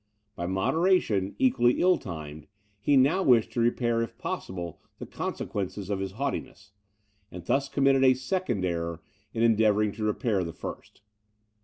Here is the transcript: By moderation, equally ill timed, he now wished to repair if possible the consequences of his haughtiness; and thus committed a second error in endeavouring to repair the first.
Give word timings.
By 0.35 0.47
moderation, 0.47 1.35
equally 1.37 1.79
ill 1.79 1.99
timed, 1.99 2.47
he 2.79 2.97
now 2.97 3.21
wished 3.21 3.51
to 3.51 3.59
repair 3.59 4.01
if 4.01 4.17
possible 4.17 4.81
the 4.97 5.05
consequences 5.05 5.91
of 5.91 5.99
his 5.99 6.13
haughtiness; 6.13 6.71
and 7.31 7.45
thus 7.45 7.69
committed 7.69 8.03
a 8.03 8.15
second 8.15 8.65
error 8.65 9.03
in 9.31 9.43
endeavouring 9.43 9.91
to 9.91 10.03
repair 10.03 10.43
the 10.43 10.53
first. 10.53 11.01